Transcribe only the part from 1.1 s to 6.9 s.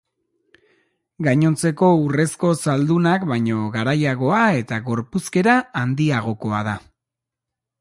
Gainontzeko urrezko zaldunak baino garaiagoa eta gorpuzkera handiagokoa da.